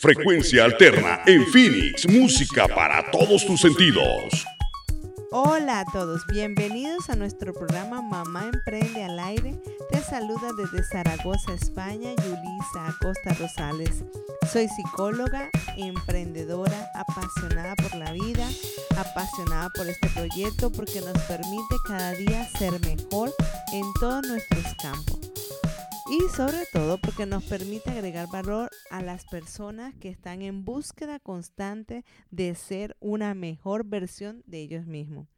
[0.00, 4.46] Frecuencia alterna en Phoenix, música para todos tus sentidos.
[5.30, 9.60] Hola a todos, bienvenidos a nuestro programa Mamá Emprende al Aire.
[9.90, 14.02] Te saluda desde Zaragoza, España, Yulisa Acosta Rosales.
[14.50, 18.48] Soy psicóloga, emprendedora, apasionada por la vida,
[18.96, 23.34] apasionada por este proyecto porque nos permite cada día ser mejor
[23.74, 25.19] en todos nuestros campos
[26.10, 31.20] y sobre todo porque nos permite agregar valor a las personas que están en búsqueda
[31.20, 35.28] constante de ser una mejor versión de ellos mismos.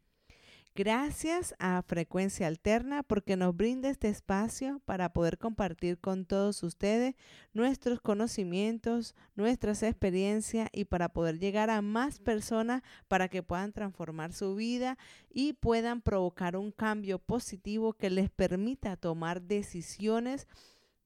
[0.75, 7.13] Gracias a Frecuencia Alterna porque nos brinda este espacio para poder compartir con todos ustedes
[7.53, 14.33] nuestros conocimientos, nuestras experiencias y para poder llegar a más personas para que puedan transformar
[14.33, 14.97] su vida
[15.29, 20.47] y puedan provocar un cambio positivo que les permita tomar decisiones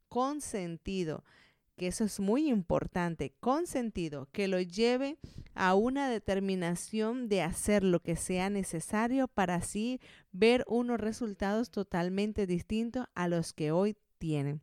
[0.10, 1.24] con sentido
[1.78, 5.18] que eso es muy importante, con sentido, que lo lleve
[5.54, 12.48] a una determinación de hacer lo que sea necesario para así ver unos resultados totalmente
[12.48, 14.62] distintos a los que hoy tienen.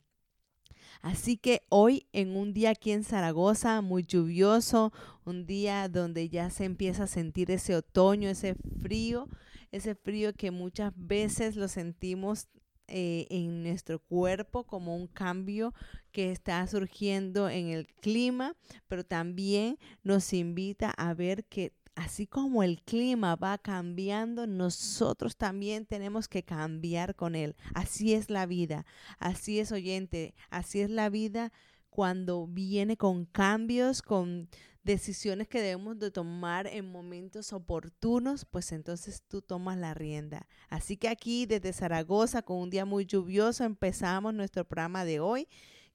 [1.02, 4.92] Así que hoy en un día aquí en Zaragoza, muy lluvioso,
[5.24, 9.28] un día donde ya se empieza a sentir ese otoño, ese frío,
[9.70, 12.48] ese frío que muchas veces lo sentimos
[12.88, 15.72] eh, en nuestro cuerpo como un cambio
[16.12, 18.56] que está surgiendo en el clima,
[18.88, 25.86] pero también nos invita a ver que así como el clima va cambiando, nosotros también
[25.86, 27.56] tenemos que cambiar con él.
[27.74, 28.84] Así es la vida,
[29.18, 31.52] así es oyente, así es la vida
[31.94, 34.48] cuando viene con cambios, con
[34.82, 40.48] decisiones que debemos de tomar en momentos oportunos, pues entonces tú tomas la rienda.
[40.68, 45.46] Así que aquí desde Zaragoza, con un día muy lluvioso, empezamos nuestro programa de hoy,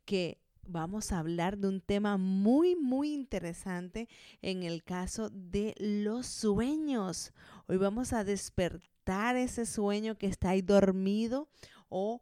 [0.06, 4.08] que vamos a hablar de un tema muy, muy interesante
[4.42, 7.34] en el caso de los sueños.
[7.68, 11.50] Hoy vamos a despertar ese sueño que está ahí dormido
[11.90, 12.22] o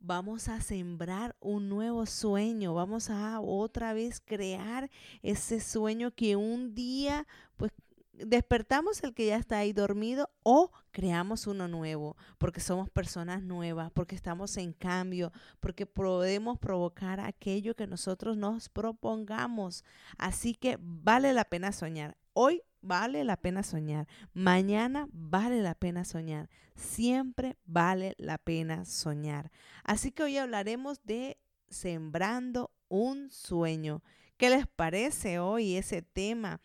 [0.00, 4.90] vamos a sembrar un nuevo sueño, vamos a otra vez crear
[5.22, 7.26] ese sueño que un día
[7.56, 7.72] pues
[8.12, 13.90] despertamos el que ya está ahí dormido o creamos uno nuevo, porque somos personas nuevas,
[13.92, 19.84] porque estamos en cambio, porque podemos provocar aquello que nosotros nos propongamos.
[20.16, 22.16] Así que vale la pena soñar.
[22.32, 24.06] Hoy vale la pena soñar.
[24.34, 26.48] Mañana vale la pena soñar.
[26.74, 29.50] Siempre vale la pena soñar.
[29.84, 34.02] Así que hoy hablaremos de sembrando un sueño.
[34.36, 36.60] ¿Qué les parece hoy ese tema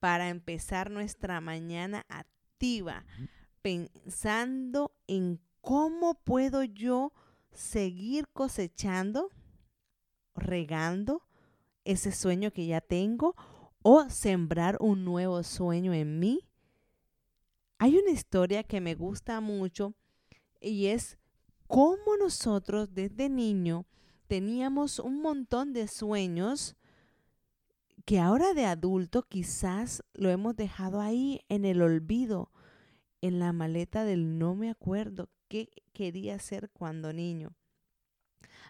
[0.00, 3.04] para empezar nuestra mañana activa?
[3.62, 7.12] Pensando en cómo puedo yo
[7.52, 9.30] seguir cosechando,
[10.34, 11.22] regando
[11.84, 13.34] ese sueño que ya tengo
[13.82, 16.48] o sembrar un nuevo sueño en mí.
[17.78, 19.94] Hay una historia que me gusta mucho
[20.60, 21.16] y es
[21.66, 23.86] cómo nosotros desde niño
[24.26, 26.76] teníamos un montón de sueños
[28.04, 32.50] que ahora de adulto quizás lo hemos dejado ahí en el olvido,
[33.20, 37.54] en la maleta del no me acuerdo qué quería hacer cuando niño.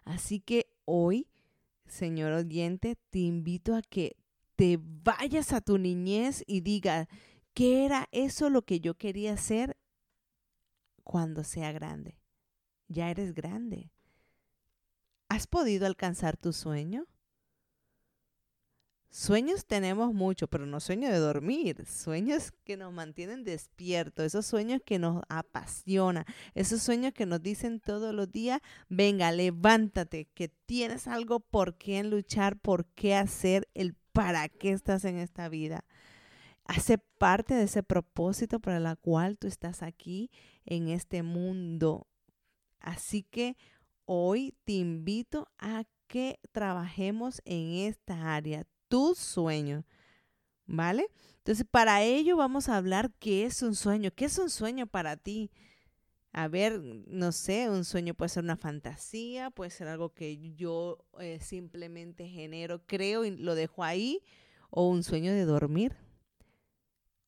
[0.04, 1.28] Así que hoy,
[1.86, 4.16] señor oyente, te invito a que
[4.58, 7.06] te vayas a tu niñez y digas,
[7.54, 9.76] ¿qué era eso lo que yo quería hacer
[11.04, 12.18] cuando sea grande?
[12.88, 13.92] Ya eres grande.
[15.28, 17.06] ¿Has podido alcanzar tu sueño?
[19.10, 24.82] Sueños tenemos mucho, pero no sueños de dormir, sueños que nos mantienen despiertos, esos sueños
[24.84, 31.06] que nos apasionan, esos sueños que nos dicen todos los días, venga, levántate, que tienes
[31.06, 35.84] algo por qué luchar, por qué hacer, el para qué estás en esta vida.
[36.64, 40.30] Hace parte de ese propósito para el cual tú estás aquí
[40.66, 42.06] en este mundo.
[42.80, 43.56] Así que
[44.04, 49.84] hoy te invito a que trabajemos en esta área, tu sueño.
[50.66, 51.06] ¿Vale?
[51.38, 54.10] Entonces, para ello vamos a hablar qué es un sueño.
[54.14, 55.50] ¿Qué es un sueño para ti?
[56.38, 61.04] A ver, no sé, un sueño puede ser una fantasía, puede ser algo que yo
[61.18, 64.22] eh, simplemente genero, creo y lo dejo ahí,
[64.70, 65.96] o un sueño de dormir.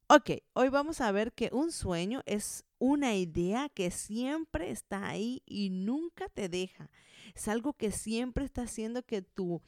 [0.07, 5.43] Ok, hoy vamos a ver que un sueño es una idea que siempre está ahí
[5.45, 6.89] y nunca te deja.
[7.35, 9.61] Es algo que siempre está haciendo que tu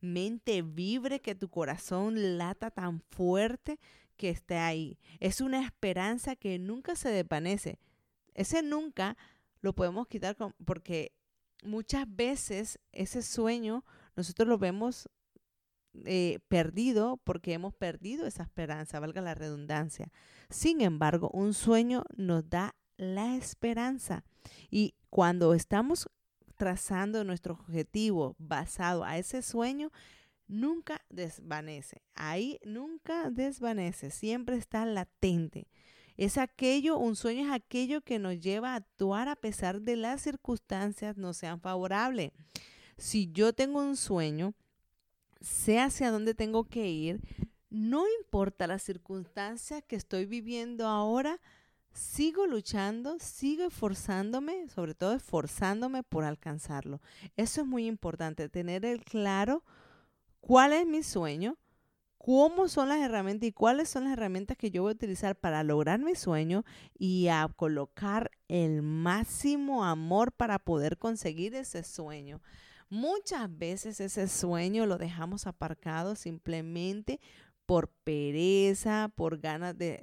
[0.00, 3.78] mente vibre, que tu corazón lata tan fuerte
[4.16, 4.98] que esté ahí.
[5.20, 7.78] Es una esperanza que nunca se desvanece.
[8.38, 9.16] Ese nunca
[9.60, 11.12] lo podemos quitar porque
[11.64, 15.08] muchas veces ese sueño nosotros lo vemos
[16.04, 20.12] eh, perdido porque hemos perdido esa esperanza, valga la redundancia.
[20.50, 24.24] Sin embargo, un sueño nos da la esperanza.
[24.70, 26.08] Y cuando estamos
[26.54, 29.90] trazando nuestro objetivo basado a ese sueño,
[30.46, 32.02] nunca desvanece.
[32.14, 35.66] Ahí nunca desvanece, siempre está latente.
[36.18, 40.20] Es aquello, un sueño es aquello que nos lleva a actuar a pesar de las
[40.20, 42.32] circunstancias no sean favorables.
[42.96, 44.52] Si yo tengo un sueño,
[45.40, 47.20] sé hacia dónde tengo que ir,
[47.70, 51.40] no importa las circunstancias que estoy viviendo ahora,
[51.92, 57.00] sigo luchando, sigo esforzándome, sobre todo esforzándome por alcanzarlo.
[57.36, 59.62] Eso es muy importante, tener el claro
[60.40, 61.56] cuál es mi sueño,
[62.18, 65.62] cómo son las herramientas y cuáles son las herramientas que yo voy a utilizar para
[65.62, 66.64] lograr mi sueño
[66.98, 72.42] y a colocar el máximo amor para poder conseguir ese sueño.
[72.90, 77.20] Muchas veces ese sueño lo dejamos aparcado simplemente
[77.66, 80.02] por pereza, por ganas de,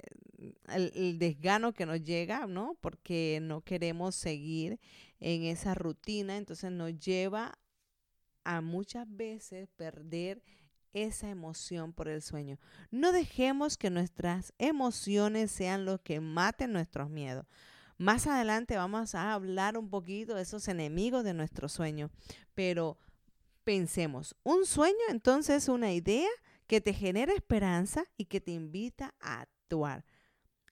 [0.68, 2.76] el, desgano que nos llega, ¿no?
[2.80, 4.78] Porque no queremos seguir
[5.18, 7.58] en esa rutina, entonces nos lleva
[8.44, 10.42] a muchas veces perder
[10.96, 12.58] esa emoción por el sueño.
[12.90, 17.46] No dejemos que nuestras emociones sean lo que maten nuestros miedos.
[17.98, 22.10] Más adelante vamos a hablar un poquito de esos enemigos de nuestro sueño,
[22.54, 22.98] pero
[23.62, 26.28] pensemos, un sueño entonces es una idea
[26.66, 30.04] que te genera esperanza y que te invita a actuar.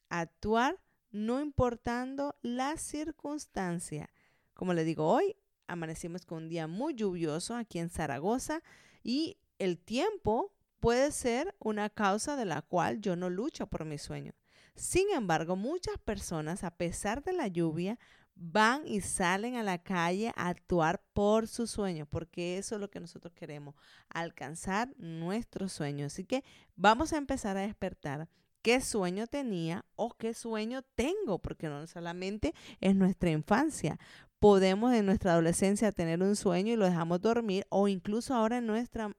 [0.08, 0.80] Actuar
[1.10, 4.10] no importando la circunstancia.
[4.54, 5.36] Como le digo, hoy
[5.66, 8.62] amanecimos con un día muy lluvioso aquí en Zaragoza
[9.02, 13.98] y el tiempo puede ser una causa de la cual yo no lucho por mi
[13.98, 14.32] sueño.
[14.74, 17.98] Sin embargo, muchas personas, a pesar de la lluvia,
[18.34, 22.90] van y salen a la calle a actuar por su sueño, porque eso es lo
[22.90, 23.74] que nosotros queremos,
[24.08, 26.06] alcanzar nuestro sueño.
[26.06, 26.44] Así que
[26.76, 28.28] vamos a empezar a despertar
[28.62, 33.98] qué sueño tenía o qué sueño tengo, porque no solamente es nuestra infancia.
[34.40, 38.66] Podemos en nuestra adolescencia tener un sueño y lo dejamos dormir o incluso ahora en
[38.66, 39.14] nuestra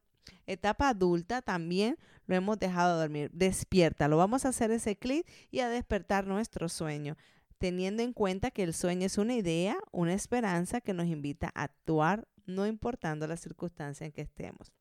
[0.45, 3.29] etapa adulta también lo hemos dejado dormir.
[3.33, 7.15] Despierta, lo vamos a hacer ese clic y a despertar nuestro sueño
[7.57, 11.63] teniendo en cuenta que el sueño es una idea, una esperanza que nos invita a
[11.63, 14.71] actuar, no importando la circunstancia en que estemos.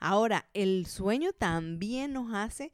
[0.00, 2.72] Ahora, el sueño también nos hace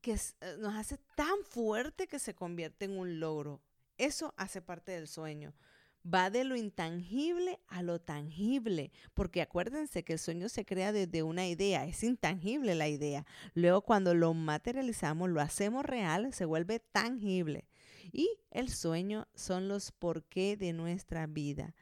[0.00, 3.62] que eh, nos hace tan fuerte que se convierte en un logro.
[3.96, 5.54] Eso hace parte del sueño
[6.04, 11.22] va de lo intangible a lo tangible, porque acuérdense que el sueño se crea desde
[11.22, 13.26] una idea, es intangible la idea.
[13.54, 17.68] Luego cuando lo materializamos, lo hacemos real, se vuelve tangible.
[18.12, 21.74] Y el sueño son los porqué de nuestra vida.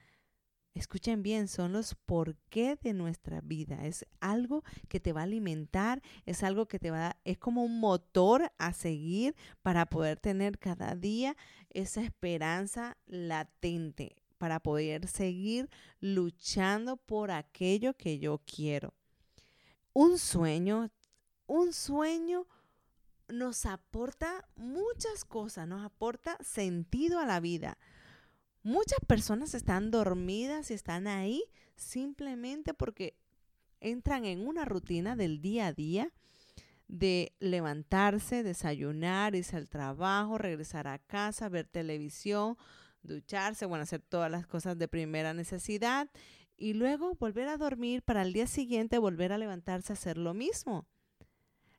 [0.75, 3.85] Escuchen bien, son los porqué de nuestra vida.
[3.85, 7.63] Es algo que te va a alimentar, es algo que te va a, es como
[7.63, 11.37] un motor a seguir para poder tener cada día
[11.71, 15.69] esa esperanza latente, para poder seguir
[16.01, 18.95] luchando por aquello que yo quiero.
[19.93, 20.91] Un sueño,
[21.47, 22.47] un sueño
[23.29, 27.77] nos aporta muchas cosas, nos aporta sentido a la vida
[28.65, 31.43] Muchas personas están dormidas y están ahí
[31.75, 33.17] simplemente porque
[33.81, 36.13] entran en una rutina del día a día
[36.87, 42.57] de levantarse, desayunar, irse al trabajo, regresar a casa, ver televisión,
[43.03, 46.09] ducharse, bueno, hacer todas las cosas de primera necesidad
[46.57, 50.35] y luego volver a dormir para el día siguiente volver a levantarse a hacer lo
[50.35, 50.87] mismo.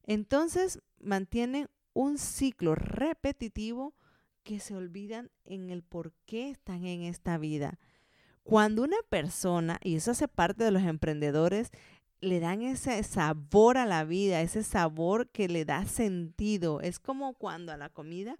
[0.06, 3.94] Entonces mantienen un ciclo repetitivo
[4.44, 7.80] que se olvidan en el por qué están en esta vida.
[8.44, 11.72] Cuando una persona, y eso hace parte de los emprendedores,
[12.20, 16.82] le dan ese sabor a la vida, ese sabor que le da sentido.
[16.82, 18.38] Es como cuando a la comida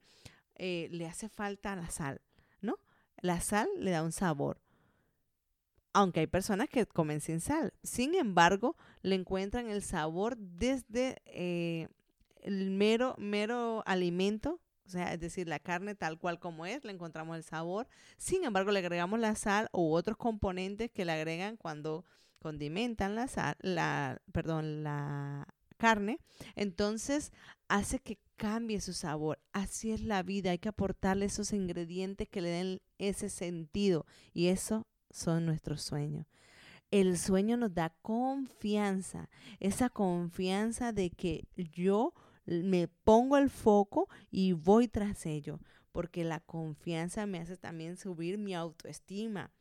[0.56, 2.22] eh, le hace falta la sal,
[2.62, 2.80] ¿no?
[3.22, 4.60] La sal le da un sabor.
[5.94, 7.74] Aunque hay personas que comen sin sal.
[7.84, 11.88] Sin embargo, le encuentran el sabor desde eh,
[12.42, 16.92] el mero, mero alimento o sea, es decir, la carne tal cual como es, le
[16.92, 17.88] encontramos el sabor.
[18.18, 22.06] Sin embargo, le agregamos la sal u otros componentes que le agregan cuando
[22.40, 25.48] condimentan la sal, la, perdón, la
[25.78, 26.20] carne.
[26.56, 27.32] Entonces,
[27.70, 29.40] hace que cambie su sabor.
[29.54, 30.52] Así es la vida.
[30.52, 34.06] Hay que aportarle esos ingredientes que le den ese sentido.
[34.34, 36.28] Y eso son nuestros sueños.
[36.92, 42.14] El sueño nos da confianza, esa confianza de que yo
[42.46, 45.60] me pongo el foco y voy tras ello,
[45.92, 49.52] porque la confianza me hace también subir mi autoestima.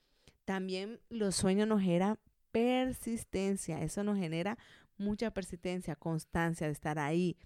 [0.45, 1.83] También los sueños nos,
[2.53, 3.83] persistencia.
[3.83, 4.59] Eso nos genera
[4.97, 7.37] mucha persistencia, constancia de estar ahí.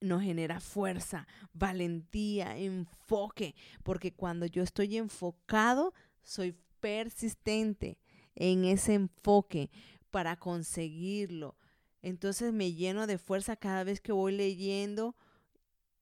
[0.00, 7.98] Nos genera fuerza, valentía, enfoque, porque cuando yo estoy enfocado, soy persistente
[8.34, 9.70] en ese enfoque
[10.10, 11.56] para conseguirlo.
[12.02, 15.16] Entonces me lleno de fuerza cada vez que voy leyendo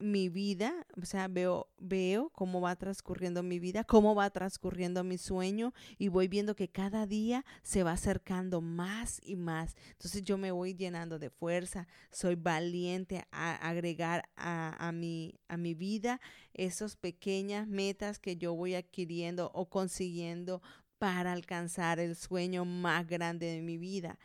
[0.00, 5.18] mi vida, o sea, veo, veo cómo va transcurriendo mi vida, cómo va transcurriendo mi
[5.18, 9.76] sueño y voy viendo que cada día se va acercando más y más.
[9.92, 15.56] Entonces yo me voy llenando de fuerza, soy valiente a agregar a, a, mi, a
[15.56, 16.20] mi vida
[16.54, 20.62] esas pequeñas metas que yo voy adquiriendo o consiguiendo
[20.98, 24.18] para alcanzar el sueño más grande de mi vida.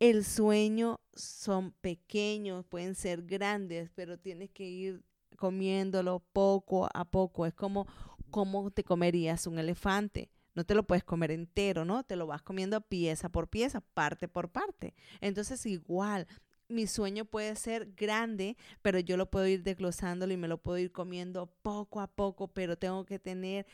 [0.00, 5.04] El sueño son pequeños, pueden ser grandes, pero tienes que ir
[5.36, 7.44] comiéndolo poco a poco.
[7.44, 7.86] Es como
[8.30, 10.30] cómo te comerías un elefante.
[10.54, 12.02] No te lo puedes comer entero, ¿no?
[12.02, 14.94] Te lo vas comiendo pieza por pieza, parte por parte.
[15.20, 16.26] Entonces igual,
[16.66, 20.78] mi sueño puede ser grande, pero yo lo puedo ir desglosándolo y me lo puedo
[20.78, 23.66] ir comiendo poco a poco, pero tengo que tener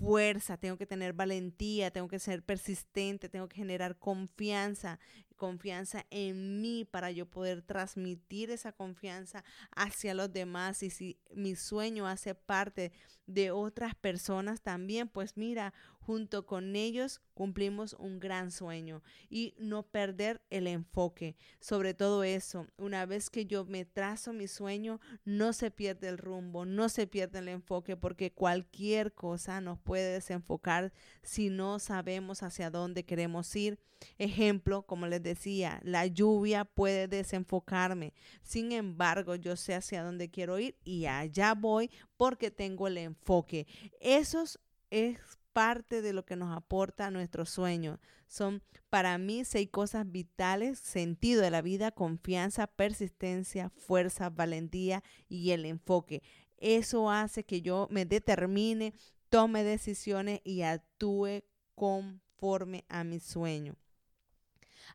[0.00, 4.98] fuerza, tengo que tener valentía, tengo que ser persistente, tengo que generar confianza
[5.36, 11.54] confianza en mí para yo poder transmitir esa confianza hacia los demás y si mi
[11.54, 12.92] sueño hace parte
[13.26, 19.82] de otras personas también, pues mira, junto con ellos cumplimos un gran sueño y no
[19.82, 21.36] perder el enfoque.
[21.58, 26.18] Sobre todo eso, una vez que yo me trazo mi sueño, no se pierde el
[26.18, 32.44] rumbo, no se pierde el enfoque porque cualquier cosa nos puede desenfocar si no sabemos
[32.44, 33.80] hacia dónde queremos ir.
[34.18, 38.14] Ejemplo, como les decía, la lluvia puede desenfocarme.
[38.42, 43.66] Sin embargo, yo sé hacia dónde quiero ir y allá voy porque tengo el enfoque.
[44.00, 44.44] Eso
[44.90, 45.18] es
[45.52, 47.98] parte de lo que nos aporta nuestro sueño.
[48.26, 55.50] Son para mí seis cosas vitales, sentido de la vida, confianza, persistencia, fuerza, valentía y
[55.50, 56.22] el enfoque.
[56.58, 58.94] Eso hace que yo me determine,
[59.28, 61.42] tome decisiones y actúe
[61.74, 63.76] conforme a mi sueño.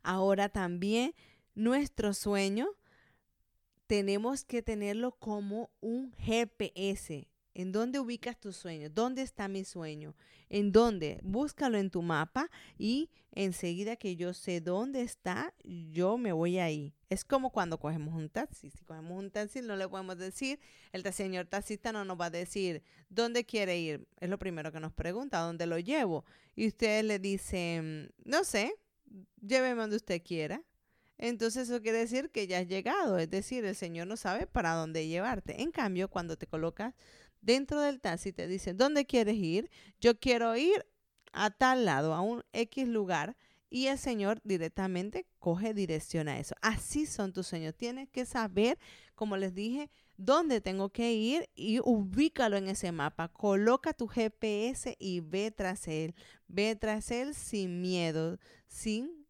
[0.04, 1.14] Ahora también
[1.56, 2.70] nuestro sueño
[3.88, 7.28] tenemos que tenerlo como un GPS.
[7.54, 8.90] ¿En dónde ubicas tu sueño?
[8.90, 10.16] ¿Dónde está mi sueño?
[10.48, 11.20] ¿En dónde?
[11.22, 16.94] Búscalo en tu mapa y enseguida que yo sé dónde está, yo me voy ahí.
[17.10, 18.70] Es como cuando cogemos un taxi.
[18.70, 20.62] Si cogemos un taxi, no le podemos decir,
[20.94, 24.08] el señor taxista no nos va a decir dónde quiere ir.
[24.22, 26.24] Es lo primero que nos pregunta, ¿dónde lo llevo?
[26.56, 28.74] Y usted le dice, no sé,
[29.42, 30.64] lléveme donde usted quiera.
[31.18, 34.74] Entonces eso quiere decir que ya has llegado, es decir, el Señor no sabe para
[34.74, 35.62] dónde llevarte.
[35.62, 36.96] En cambio, cuando te colocas
[37.42, 39.70] dentro del taxi, te dicen, ¿dónde quieres ir?
[40.00, 40.86] Yo quiero ir
[41.32, 43.38] a tal lado, a un X lugar,
[43.70, 46.56] y el Señor directamente coge dirección a eso.
[46.62, 47.74] Así son tus sueños.
[47.74, 48.78] Tienes que saber,
[49.16, 53.30] como les dije, dónde tengo que ir y ubícalo en ese mapa.
[53.30, 56.16] Coloca tu GPS y ve tras él.
[56.48, 58.40] Ve tras él sin miedo,
[58.72, 59.28] sin,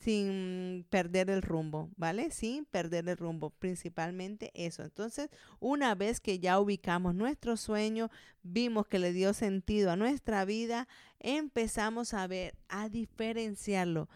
[0.00, 2.30] sin perder el rumbo, ¿vale?
[2.30, 4.82] Sin perder el rumbo, principalmente eso.
[4.82, 8.10] Entonces, una vez que ya ubicamos nuestro sueño,
[8.42, 10.88] vimos que le dio sentido a nuestra vida,
[11.20, 14.08] empezamos a ver, a diferenciarlo.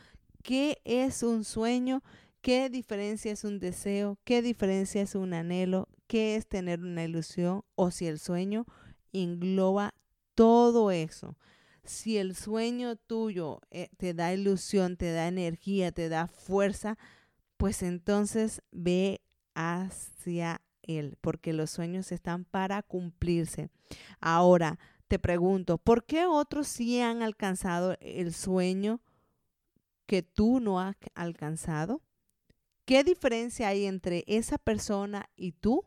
[0.43, 2.03] ¿Qué es un sueño?
[2.43, 4.19] ¿Qué diferencia es un deseo?
[4.25, 5.89] ¿Qué diferencia es un anhelo?
[6.07, 7.65] ¿Qué es tener una ilusión?
[7.77, 8.67] O si el sueño
[9.13, 9.95] engloba
[10.35, 11.37] todo eso
[11.89, 16.99] si el sueño tuyo eh, te da ilusión, te da energía, te da fuerza,
[17.57, 19.21] pues entonces ve
[19.55, 23.71] hacia él, porque los sueños están para cumplirse.
[24.21, 24.79] Ahora,
[25.09, 29.01] te pregunto, ¿por qué otros sí han alcanzado el sueño
[30.07, 32.03] que tú no has alcanzado?
[32.85, 35.85] ¿Qué diferencia hay entre esa persona y tú?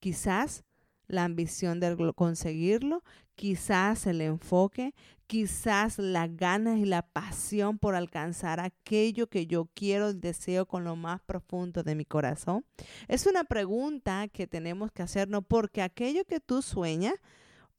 [0.00, 0.64] Quizás
[1.12, 3.04] la ambición de conseguirlo,
[3.34, 4.94] quizás el enfoque,
[5.26, 10.84] quizás las ganas y la pasión por alcanzar aquello que yo quiero y deseo con
[10.84, 12.64] lo más profundo de mi corazón.
[13.08, 17.14] Es una pregunta que tenemos que hacernos porque aquello que tú sueñas,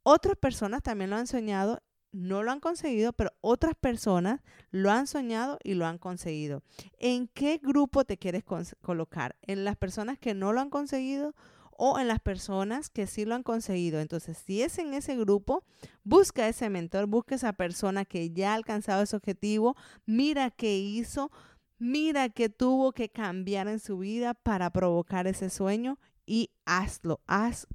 [0.03, 1.81] otras personas también lo han soñado
[2.13, 6.61] no lo han conseguido, pero otras personas lo han soñado y lo han conseguido.
[6.99, 8.43] ¿En qué grupo te quieres
[8.81, 9.35] colocar?
[9.41, 11.33] ¿En las personas que no lo han conseguido
[11.77, 13.99] o en las personas que sí lo han conseguido.
[13.99, 15.63] Entonces, si es en ese grupo,
[16.03, 19.75] busca ese mentor, busca esa persona que ya ha alcanzado ese objetivo,
[20.05, 21.31] mira qué hizo,
[21.77, 27.67] mira qué tuvo que cambiar en su vida para provocar ese sueño y hazlo, haz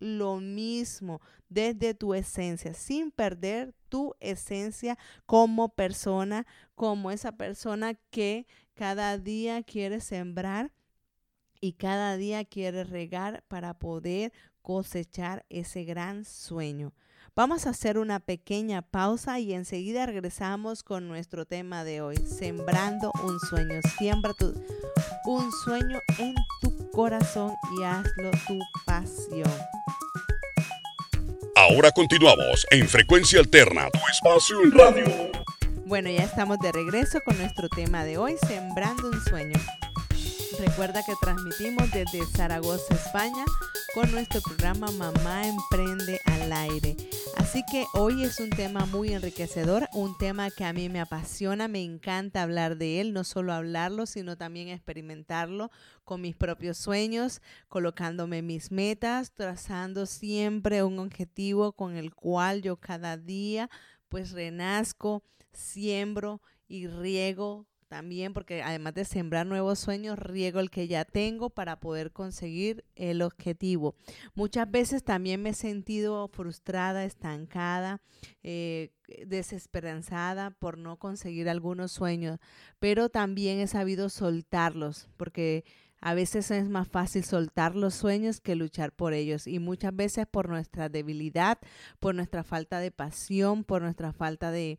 [0.00, 8.46] lo mismo desde tu esencia, sin perder tu esencia como persona, como esa persona que
[8.74, 10.72] cada día quiere sembrar
[11.60, 16.92] y cada día quiere regar para poder cosechar ese gran sueño.
[17.34, 23.12] Vamos a hacer una pequeña pausa y enseguida regresamos con nuestro tema de hoy, sembrando
[23.22, 23.80] un sueño.
[23.96, 24.32] Siembra
[25.24, 29.52] un sueño en tu corazón y hazlo tu pasión.
[31.54, 35.04] Ahora continuamos en Frecuencia Alterna, tu espacio en radio.
[35.86, 39.58] Bueno, ya estamos de regreso con nuestro tema de hoy, sembrando un sueño.
[40.58, 43.44] Recuerda que transmitimos desde Zaragoza, España,
[43.94, 46.96] con nuestro programa Mamá Emprende al Aire.
[47.36, 51.68] Así que hoy es un tema muy enriquecedor, un tema que a mí me apasiona,
[51.68, 55.70] me encanta hablar de él, no solo hablarlo, sino también experimentarlo
[56.04, 62.76] con mis propios sueños, colocándome mis metas, trazando siempre un objetivo con el cual yo
[62.78, 63.70] cada día
[64.08, 65.22] pues renazco,
[65.52, 71.50] siembro y riego también porque además de sembrar nuevos sueños, riego el que ya tengo
[71.50, 73.94] para poder conseguir el objetivo.
[74.34, 78.00] Muchas veces también me he sentido frustrada, estancada,
[78.42, 78.92] eh,
[79.26, 82.38] desesperanzada por no conseguir algunos sueños,
[82.78, 85.64] pero también he sabido soltarlos porque
[86.00, 90.26] a veces es más fácil soltar los sueños que luchar por ellos y muchas veces
[90.30, 91.58] por nuestra debilidad,
[91.98, 94.78] por nuestra falta de pasión, por nuestra falta de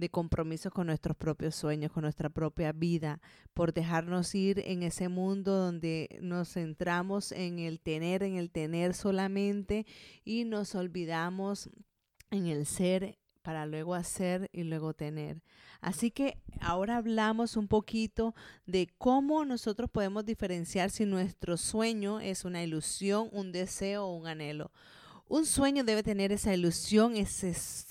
[0.00, 3.20] de compromiso con nuestros propios sueños, con nuestra propia vida,
[3.54, 8.94] por dejarnos ir en ese mundo donde nos centramos en el tener, en el tener
[8.94, 9.86] solamente
[10.24, 11.70] y nos olvidamos
[12.30, 15.42] en el ser para luego hacer y luego tener.
[15.80, 18.34] Así que ahora hablamos un poquito
[18.66, 24.26] de cómo nosotros podemos diferenciar si nuestro sueño es una ilusión, un deseo o un
[24.26, 24.72] anhelo.
[25.32, 27.50] Un sueño debe tener esa ilusión, ese,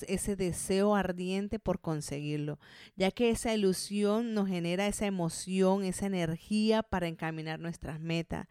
[0.09, 2.59] ese, deseo ardiente por conseguirlo,
[2.97, 8.49] ya que esa ilusión nos genera esa emoción, esa energía para encaminar nuestras metas.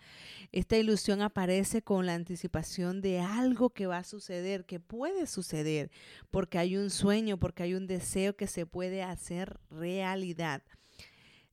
[0.53, 5.91] Esta ilusión aparece con la anticipación de algo que va a suceder, que puede suceder,
[6.31, 10.63] porque hay un sueño, porque hay un deseo que se puede hacer realidad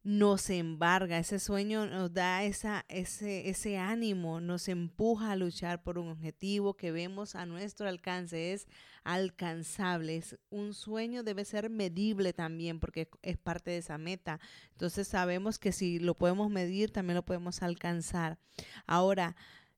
[0.06, 5.98] nos embarga, ese sueño nos da esa, ese, ese ánimo, nos empuja a luchar por
[5.98, 8.68] un objetivo que vemos a nuestro alcance, es
[9.04, 14.39] alcanzable, un sueño debe ser medible también porque es parte de esa meta.
[14.74, 18.38] Entonces sabemos que si lo podemos medir, también lo podemos alcanzar.
[18.86, 19.36] Ahora,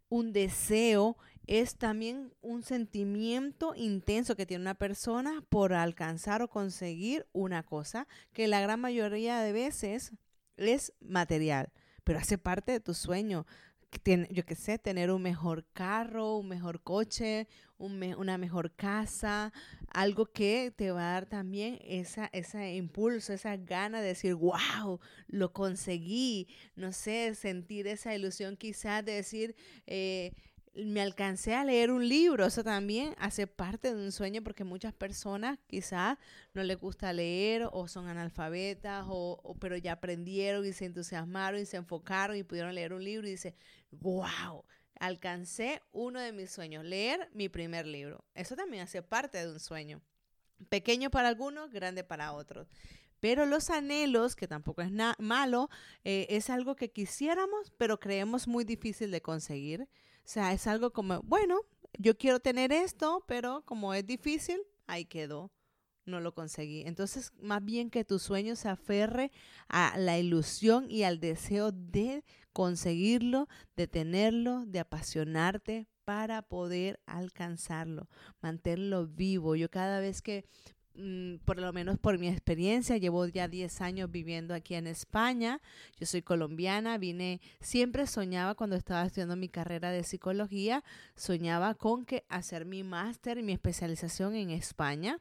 [0.09, 7.25] un deseo es también un sentimiento intenso que tiene una persona por alcanzar o conseguir
[7.31, 10.11] una cosa que la gran mayoría de veces
[10.57, 11.71] es material,
[12.03, 13.45] pero hace parte de tu sueño.
[14.03, 19.53] Tiene, yo qué sé, tener un mejor carro, un mejor coche, una mejor casa,
[19.87, 24.99] algo que te va a dar también esa, ese impulso, esa gana de decir, wow,
[25.27, 29.55] lo conseguí, no sé, sentir esa ilusión quizás de decir,
[29.85, 30.33] eh,
[30.85, 34.93] me alcancé a leer un libro, eso también hace parte de un sueño porque muchas
[34.93, 36.17] personas quizás
[36.53, 41.65] no les gusta leer o son analfabetas o, pero ya aprendieron y se entusiasmaron y
[41.65, 43.55] se enfocaron y pudieron leer un libro y dice,
[43.91, 44.63] wow,
[44.99, 48.23] alcancé uno de mis sueños, leer mi primer libro.
[48.35, 50.01] Eso también hace parte de un sueño.
[50.69, 52.67] Pequeño para algunos, grande para otros.
[53.19, 55.69] Pero los anhelos, que tampoco es malo,
[56.03, 59.87] eh, es algo que quisiéramos, pero creemos muy difícil de conseguir.
[60.27, 61.61] Sea, es algo como, bueno,
[61.97, 65.53] yo quiero tener esto, pero como es difícil, ahí quedó.
[66.05, 66.81] No lo conseguí.
[66.85, 69.31] Entonces, más bien que tu sueño se aferre
[69.69, 78.09] a la ilusión y al deseo de conseguirlo, de tenerlo, de apasionarte para poder alcanzarlo,
[78.41, 79.55] mantenerlo vivo.
[79.55, 80.43] Yo cada vez que
[80.97, 85.61] Mm, por lo menos por mi experiencia, llevo ya 10 años viviendo aquí en España,
[85.99, 90.83] yo soy colombiana, vine, siempre soñaba cuando estaba estudiando mi carrera de psicología,
[91.15, 95.19] soñaba con que hacer mi máster y mi especialización en España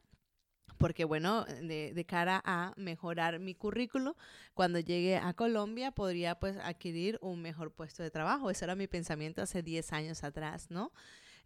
[0.79, 4.15] porque bueno, de, de, cara a mejorar mi currículo,
[4.53, 8.51] cuando llegue a Colombia podría pues adquirir un mejor puesto de trabajo.
[8.51, 10.93] Ese era mi pensamiento hace 10 años atrás, ¿no?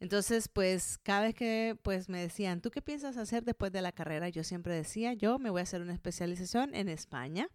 [0.01, 3.93] Entonces, pues cada vez que pues me decían, ¿tú qué piensas hacer después de la
[3.93, 4.31] carrera?
[4.31, 7.49] Yo siempre decía, yo me voy a hacer una especialización en España.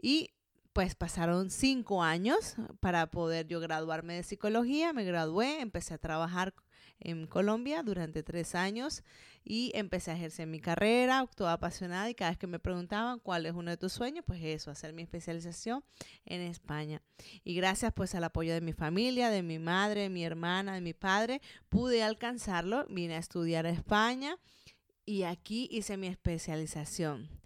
[0.00, 0.30] Y
[0.72, 4.92] pues pasaron cinco años para poder yo graduarme de psicología.
[4.92, 6.54] Me gradué, empecé a trabajar
[7.04, 9.04] en Colombia durante tres años
[9.44, 13.46] y empecé a ejercer mi carrera, toda apasionada y cada vez que me preguntaban cuál
[13.46, 15.84] es uno de tus sueños, pues eso, hacer mi especialización
[16.24, 17.02] en España.
[17.44, 20.80] Y gracias pues al apoyo de mi familia, de mi madre, de mi hermana, de
[20.80, 24.38] mi padre, pude alcanzarlo, vine a estudiar a España
[25.04, 27.43] y aquí hice mi especialización.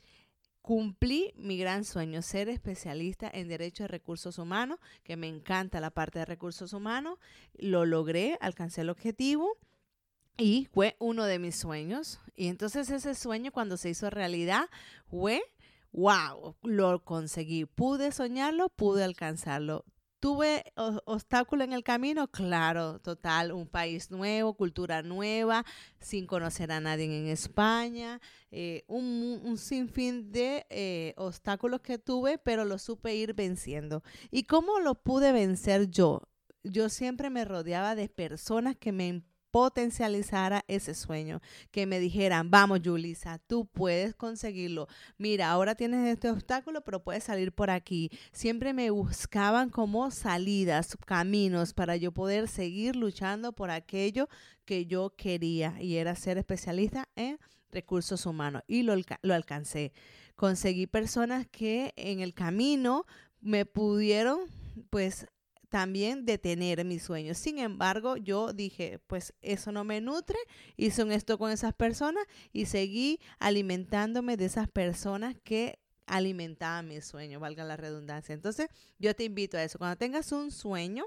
[0.68, 5.88] Cumplí mi gran sueño, ser especialista en Derecho de Recursos Humanos, que me encanta la
[5.88, 7.18] parte de recursos humanos.
[7.54, 9.56] Lo logré, alcancé el objetivo
[10.36, 12.20] y fue uno de mis sueños.
[12.36, 14.68] Y entonces ese sueño cuando se hizo realidad
[15.06, 15.40] fue,
[15.92, 17.64] wow, lo conseguí.
[17.64, 19.86] Pude soñarlo, pude alcanzarlo.
[20.20, 20.64] ¿Tuve
[21.04, 22.26] obstáculos en el camino?
[22.26, 25.64] Claro, total, un país nuevo, cultura nueva,
[26.00, 32.64] sin conocer a nadie en España, eh, un, sinfín de eh, obstáculos que tuve, pero
[32.64, 34.02] lo supe ir venciendo.
[34.32, 36.22] ¿Y cómo lo pude vencer yo?
[36.64, 39.22] Yo siempre me rodeaba de personas que me
[39.58, 41.40] potencializara ese sueño,
[41.72, 44.86] que me dijeran, vamos, Julisa, tú puedes conseguirlo.
[45.16, 48.08] Mira, ahora tienes este obstáculo, pero puedes salir por aquí.
[48.30, 54.28] Siempre me buscaban como salidas, caminos para yo poder seguir luchando por aquello
[54.64, 57.40] que yo quería y era ser especialista en
[57.72, 59.92] recursos humanos y lo, lo alcancé.
[60.36, 63.06] Conseguí personas que en el camino
[63.40, 64.38] me pudieron
[64.88, 65.26] pues
[65.68, 67.38] también detener mis sueños.
[67.38, 70.38] Sin embargo, yo dije, pues eso no me nutre,
[70.76, 77.04] hice un esto con esas personas y seguí alimentándome de esas personas que alimentaban mis
[77.04, 78.32] sueños, valga la redundancia.
[78.32, 79.78] Entonces, yo te invito a eso.
[79.78, 81.06] Cuando tengas un sueño,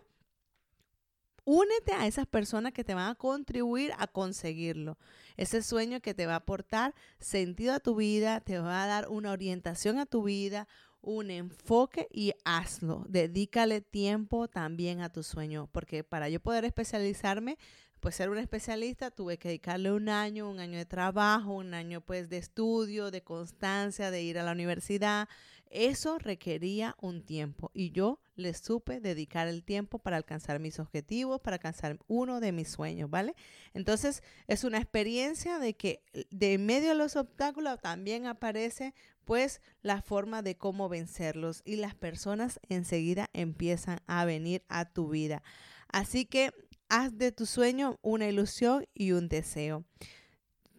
[1.44, 4.98] únete a esas personas que te van a contribuir a conseguirlo.
[5.38, 9.10] Ese sueño que te va a aportar sentido a tu vida, te va a dar
[9.10, 10.68] una orientación a tu vida,
[11.02, 13.06] un enfoque y hazlo.
[13.08, 17.58] Dedícale tiempo también a tu sueño, porque para yo poder especializarme,
[18.02, 22.02] pues ser un especialista, tuve que dedicarle un año, un año de trabajo, un año
[22.02, 25.30] pues de estudio, de constancia, de ir a la universidad.
[25.70, 31.40] Eso requería un tiempo y yo le supe dedicar el tiempo para alcanzar mis objetivos,
[31.40, 33.36] para alcanzar uno de mis sueños, ¿vale?
[33.74, 40.02] Entonces es una experiencia de que de medio de los obstáculos también aparece pues la
[40.02, 45.44] forma de cómo vencerlos y las personas enseguida empiezan a venir a tu vida.
[45.88, 46.52] Así que
[46.92, 49.86] haz de tu sueño una ilusión y un deseo.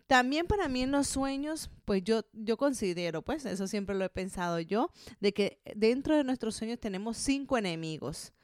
[0.06, 4.10] También para mí en los sueños, pues yo, yo considero, pues eso siempre lo he
[4.10, 8.34] pensado yo, de que dentro de nuestros sueños tenemos cinco enemigos.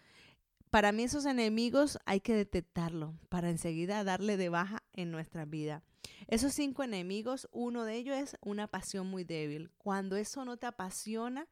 [0.70, 5.83] Para mí esos enemigos hay que detectarlo para enseguida darle de baja en nuestra vida.
[6.26, 9.70] Esos cinco enemigos, uno de ellos es una pasión muy débil.
[9.76, 11.46] Cuando eso no te apasiona,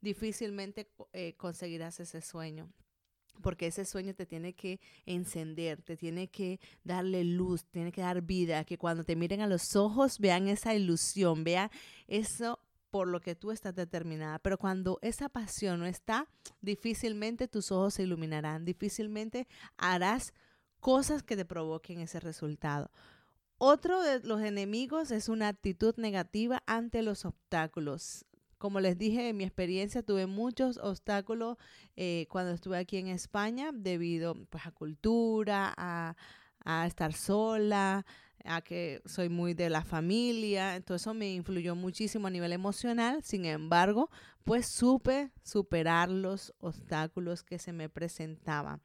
[0.00, 2.70] difícilmente eh, conseguirás ese sueño.
[3.42, 8.22] Porque ese sueño te tiene que encender, te tiene que darle luz, tiene que dar
[8.22, 11.70] vida, que cuando te miren a los ojos vean esa ilusión, vean
[12.08, 14.38] eso por lo que tú estás determinada.
[14.38, 16.28] Pero cuando esa pasión no está,
[16.60, 19.46] difícilmente tus ojos se iluminarán, difícilmente
[19.76, 20.32] harás
[20.80, 22.90] cosas que te provoquen ese resultado.
[23.58, 28.26] Otro de los enemigos es una actitud negativa ante los obstáculos.
[28.58, 31.56] Como les dije, en mi experiencia tuve muchos obstáculos
[31.96, 36.16] eh, cuando estuve aquí en España debido pues, a cultura, a,
[36.64, 38.06] a estar sola,
[38.44, 43.22] a que soy muy de la familia, entonces eso me influyó muchísimo a nivel emocional,
[43.22, 44.10] sin embargo,
[44.44, 48.80] pues supe superar los obstáculos que se me presentaban.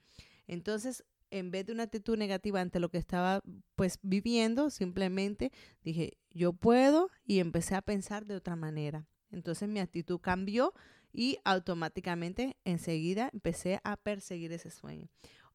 [0.48, 3.42] Entonces, en vez de una actitud negativa ante lo que estaba
[3.76, 5.52] pues viviendo, simplemente
[5.84, 9.08] dije, yo puedo y empecé a pensar de otra manera.
[9.32, 10.74] Entonces mi actitud cambió
[11.14, 15.10] y automáticamente enseguida empecé a perseguir ese sueño.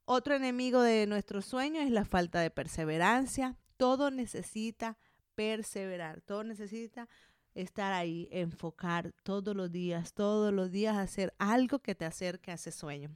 [0.04, 3.56] Otro enemigo de nuestro sueño es la falta de perseverancia.
[3.76, 4.98] Todo necesita
[5.34, 7.08] perseverar, todo necesita
[7.54, 12.54] estar ahí, enfocar todos los días, todos los días hacer algo que te acerque a
[12.54, 13.14] ese sueño.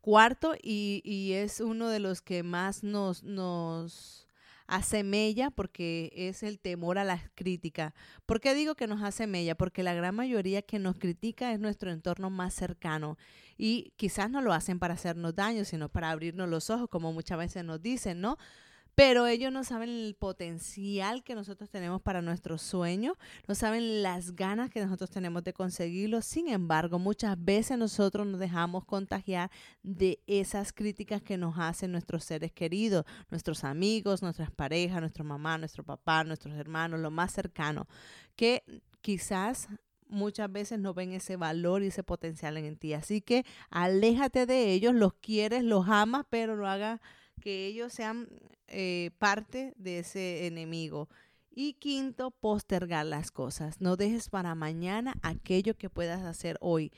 [0.00, 4.28] Cuarto, y, es uno de los que más nos, nos
[4.66, 7.94] hace mella porque es el temor a la crítica.
[8.26, 9.54] ¿Por qué digo que nos hace mella?
[9.54, 13.18] Porque la gran mayoría que nos critica es nuestro entorno más cercano
[13.56, 17.38] y quizás no lo hacen para hacernos daño, sino para abrirnos los ojos, como muchas
[17.38, 18.38] veces nos dicen, ¿no?
[18.94, 23.14] Pero ellos no saben el potencial que nosotros tenemos para nuestro sueño,
[23.48, 26.22] no saben las ganas que nosotros tenemos de conseguirlo.
[26.22, 29.50] Sin embargo, muchas veces nosotros nos dejamos contagiar
[29.82, 35.58] de esas críticas que nos hacen nuestros seres queridos, nuestros amigos, nuestras parejas, nuestra mamá,
[35.58, 37.88] nuestro papá, nuestros hermanos, lo más cercano,
[38.36, 38.62] que
[39.00, 39.68] quizás
[40.08, 42.94] muchas veces no ven ese valor y ese potencial en ti.
[42.94, 47.00] Así que aléjate de ellos, los quieres, los amas, pero no hagas
[47.40, 48.28] que ellos sean
[48.68, 51.08] eh, parte de ese enemigo.
[51.50, 53.80] Y quinto, postergar las cosas.
[53.80, 56.90] No dejes para mañana aquello que puedas hacer hoy.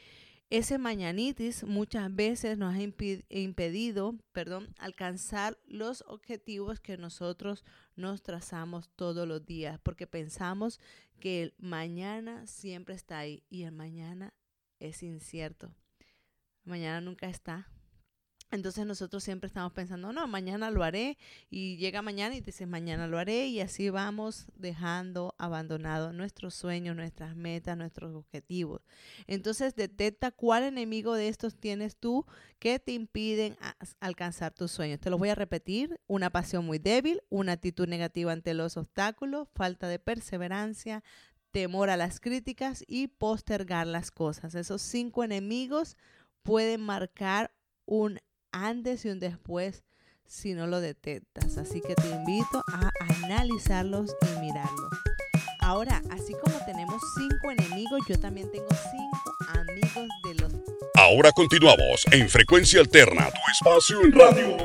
[0.48, 7.64] Ese mañanitis muchas veces nos ha impedido perdón, alcanzar los objetivos que nosotros
[7.96, 10.78] nos trazamos todos los días porque pensamos
[11.18, 14.34] que el mañana siempre está ahí y el mañana
[14.78, 15.74] es incierto.
[16.64, 17.68] Mañana nunca está.
[18.52, 21.18] Entonces nosotros siempre estamos pensando, no, mañana lo haré
[21.50, 26.94] y llega mañana y dices, mañana lo haré y así vamos dejando abandonado nuestros sueños,
[26.94, 28.82] nuestras metas, nuestros objetivos.
[29.26, 32.24] Entonces detecta cuál enemigo de estos tienes tú
[32.60, 33.56] que te impiden
[33.98, 35.00] alcanzar tus sueños.
[35.00, 39.48] Te lo voy a repetir, una pasión muy débil, una actitud negativa ante los obstáculos,
[39.54, 41.02] falta de perseverancia,
[41.50, 44.54] temor a las críticas y postergar las cosas.
[44.54, 45.96] Esos cinco enemigos
[46.44, 47.50] pueden marcar
[47.86, 48.20] un
[48.64, 49.84] antes y un después
[50.26, 51.56] si no lo detectas.
[51.56, 52.90] Así que te invito a
[53.24, 54.90] analizarlos y mirarlos.
[55.60, 60.52] Ahora, así como tenemos cinco enemigos, yo también tengo cinco amigos de los...
[60.94, 64.56] Ahora continuamos en Frecuencia Alterna, tu espacio en radio.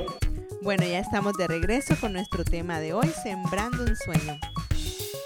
[0.62, 4.38] Bueno, ya estamos de regreso con nuestro tema de hoy, Sembrando un Sueño.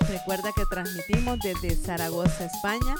[0.10, 2.96] Recuerda que transmitimos desde Zaragoza, España,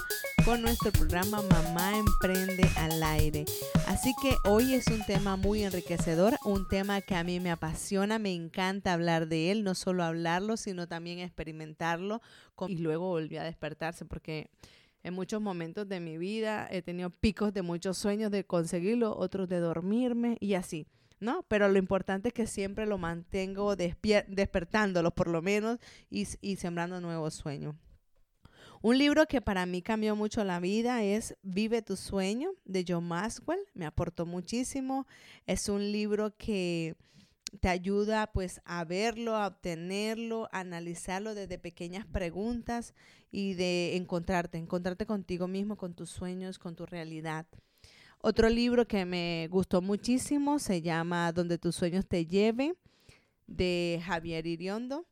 [0.46, 3.44] con nuestro programa Mamá Emprende al Aire.
[3.88, 8.20] Así que hoy es un tema muy enriquecedor, un tema que a mí me apasiona,
[8.20, 12.22] me encanta hablar de él, no solo hablarlo, sino también experimentarlo
[12.68, 14.48] y luego volví a despertarse porque
[15.02, 19.48] en muchos momentos de mi vida he tenido picos de muchos sueños de conseguirlo, otros
[19.48, 20.86] de dormirme y así.
[21.18, 21.44] ¿no?
[21.48, 27.34] Pero lo importante es que siempre lo mantengo despertándolo por lo menos y sembrando nuevos
[27.34, 27.74] sueños.
[28.86, 33.02] Un libro que para mí cambió mucho la vida es Vive tu sueño de John
[33.02, 33.58] Maxwell.
[33.74, 35.08] Me aportó muchísimo.
[35.44, 36.94] Es un libro que
[37.58, 42.94] te ayuda pues a verlo, a obtenerlo, a analizarlo desde pequeñas preguntas
[43.32, 47.44] y de encontrarte, encontrarte contigo mismo, con tus sueños, con tu realidad.
[48.20, 52.76] Otro libro que me gustó muchísimo se llama Donde tus sueños te lleven
[53.48, 55.06] de Javier Iriondo.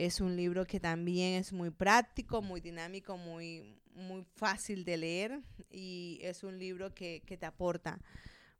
[0.00, 5.42] Es un libro que también es muy práctico, muy dinámico, muy, muy fácil de leer
[5.68, 8.00] y es un libro que, te aporta,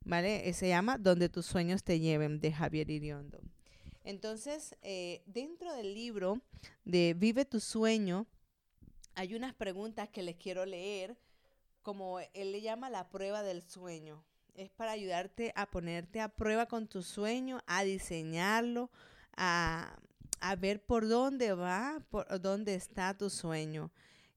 [0.05, 0.47] ¿vale?
[0.47, 3.41] Eh, se llama Donde tus sueños te lleven, de Javier Iriondo.
[4.05, 6.43] Entonces, eh, dentro del libro
[6.85, 8.27] de Vive tu sueño,
[9.15, 11.17] hay unas preguntas que les quiero leer,
[11.81, 14.23] como él le llama la prueba del sueño.
[14.55, 18.91] Es para ayudarte a ponerte a prueba con tu sueño, a diseñarlo,
[19.39, 19.99] a,
[20.41, 23.91] a ver por dónde va, por dónde está tu sueño.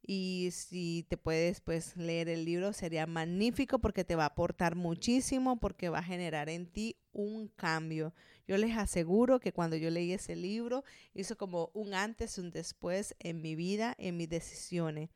[0.06, 4.76] Y si te puedes pues leer el libro sería magnífico porque te va a aportar
[4.76, 8.14] muchísimo porque va a generar en ti un cambio.
[8.46, 12.52] Yo les aseguro que cuando yo leí ese libro hizo como un antes y un
[12.52, 15.10] después en mi vida, en mis decisiones.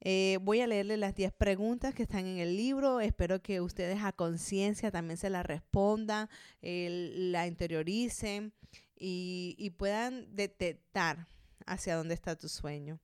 [0.00, 3.00] Eh, voy a leerle las 10 preguntas que están en el libro.
[3.00, 6.30] Espero que ustedes a conciencia también se las respondan,
[6.62, 8.54] la interioricen
[8.98, 11.28] y, puedan detectar
[11.66, 13.00] hacia dónde está tu sueño.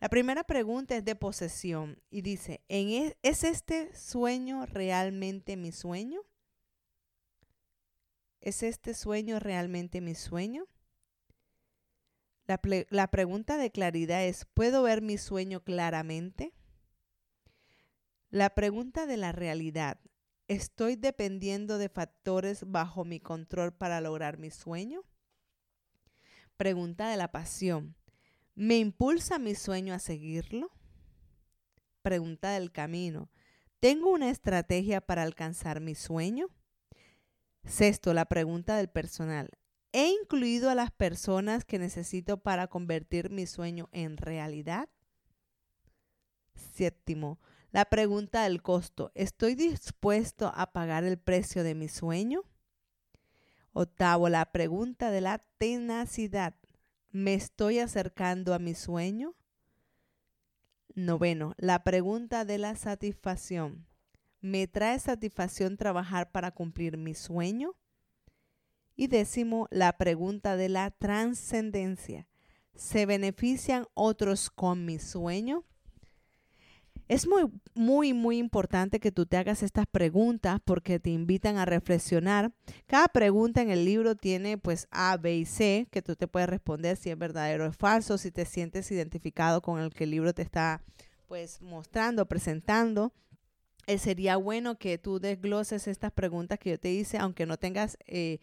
[0.00, 6.22] La primera pregunta es de posesión y dice, e, ¿es este sueño realmente mi sueño?
[8.40, 10.66] ¿Es este sueño realmente mi sueño?
[12.46, 16.52] La, la, pregunta de claridad es, ¿puedo ver mi sueño claramente?
[18.30, 20.00] La pregunta de la realidad,
[20.48, 25.04] ¿estoy dependiendo de factores bajo mi control para lograr mi sueño?
[26.62, 27.96] Pregunta de la pasión.
[28.54, 30.70] ¿Me impulsa mi sueño a seguirlo?
[32.02, 33.32] Pregunta del camino.
[33.80, 36.50] ¿Tengo una estrategia para alcanzar mi sueño?
[37.64, 39.50] Sexto, la pregunta del personal.
[39.90, 44.88] ¿He incluido a las personas que necesito para convertir mi sueño en realidad?
[46.54, 47.40] Séptimo,
[47.72, 49.10] la pregunta del costo.
[49.16, 52.44] ¿Estoy dispuesto a pagar el precio de mi sueño?
[53.74, 56.54] Octavo, la pregunta de la tenacidad.
[57.10, 59.34] ¿Me estoy acercando a mi sueño?
[60.94, 63.86] Noveno, la pregunta de la satisfacción.
[64.40, 67.74] ¿Me trae satisfacción trabajar para cumplir mi sueño?
[68.94, 72.28] Y décimo, la pregunta de la trascendencia.
[72.74, 75.64] ¿Se benefician otros con mi sueño?
[77.12, 77.42] Es muy,
[77.74, 82.54] muy, muy importante que tú te hagas estas preguntas porque te invitan a reflexionar.
[82.86, 86.48] Cada pregunta en el libro tiene pues A, B y C que tú te puedes
[86.48, 90.10] responder si es verdadero o es falso, si te sientes identificado con el que el
[90.10, 90.82] libro te está
[91.26, 93.12] pues mostrando, presentando.
[93.86, 97.98] Eh, sería bueno que tú desgloses estas preguntas que yo te hice, aunque no tengas...
[98.06, 98.38] Eh,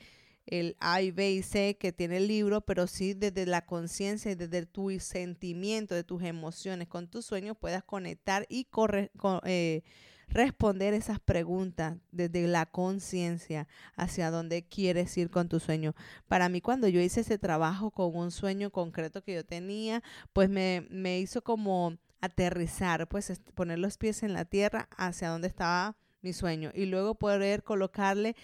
[0.51, 4.31] el A y B y C que tiene el libro, pero sí desde la conciencia
[4.31, 9.11] y desde tu sentimiento, de tus emociones con tus sueños puedas conectar y corre,
[9.45, 9.83] eh,
[10.27, 15.95] responder esas preguntas desde la conciencia hacia dónde quieres ir con tu sueño.
[16.27, 20.49] Para mí, cuando yo hice ese trabajo con un sueño concreto que yo tenía, pues
[20.49, 25.95] me, me hizo como aterrizar, pues poner los pies en la tierra hacia donde estaba
[26.21, 28.35] mi sueño y luego poder colocarle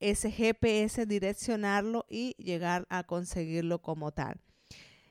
[0.00, 4.40] ese GPS, direccionarlo y llegar a conseguirlo como tal.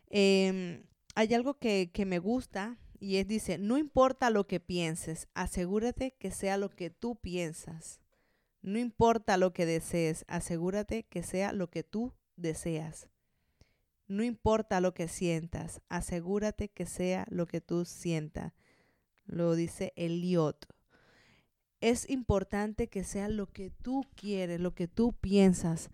[0.10, 0.84] Em,
[1.15, 6.15] hay algo que, que me gusta y es, dice, no importa lo que pienses, asegúrate
[6.17, 8.00] que sea lo que tú piensas.
[8.62, 13.10] No importa lo que desees, asegúrate que sea lo que tú deseas.
[14.08, 18.54] No importa lo que sientas, asegúrate que sea lo que tú sientas.
[19.26, 20.65] Lo dice Eliot.
[21.84, 25.89] Es importante que sea lo que tú quieres, lo que tú piensas.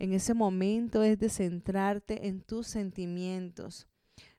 [0.00, 3.86] En ese momento es de centrarte en tus sentimientos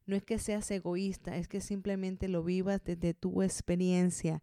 [0.09, 4.41] no es que seas egoísta, es que simplemente lo vivas desde tu experiencia.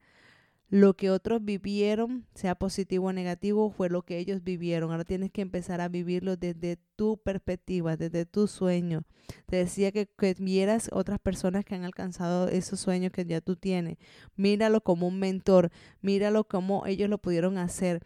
[0.69, 4.91] Lo que otros vivieron, sea positivo o negativo, fue lo que ellos vivieron.
[4.91, 9.05] Ahora tienes que empezar a vivirlo desde tu perspectiva, desde tu sueño.
[9.47, 13.55] Te decía que, que vieras otras personas que han alcanzado esos sueños que ya tú
[13.57, 13.97] tienes.
[14.35, 18.03] Míralo como un mentor, míralo como ellos lo pudieron hacer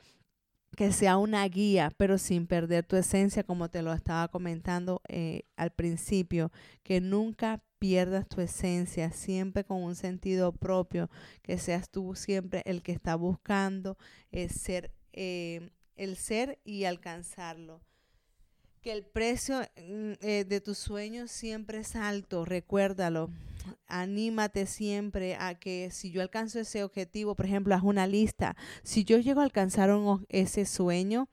[0.76, 5.42] que sea una guía, pero sin perder tu esencia, como te lo estaba comentando eh,
[5.56, 11.10] al principio, que nunca pierdas tu esencia, siempre con un sentido propio,
[11.42, 13.98] que seas tú siempre el que está buscando
[14.30, 17.80] eh, ser, eh, el ser y alcanzarlo.
[18.82, 23.30] Que el precio mm, de tus sueños siempre es alto, recuérdalo
[23.86, 28.56] anímate siempre a que si yo alcanzo ese objetivo, por ejemplo, haz una lista.
[28.82, 29.90] Si yo llego a alcanzar
[30.28, 31.28] ese sueño,